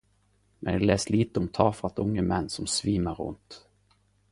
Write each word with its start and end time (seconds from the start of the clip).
Men 0.67 0.75
eg 0.77 0.85
les 0.89 1.05
lite 1.15 1.41
om 1.43 1.51
tafatte 1.59 2.05
unge 2.07 2.25
menn 2.31 2.49
som 2.57 2.71
svimer 2.79 3.21
rundt... 3.23 3.63